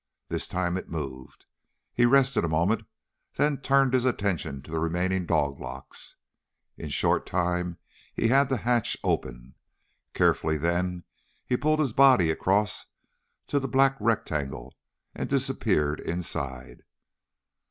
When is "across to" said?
12.31-13.59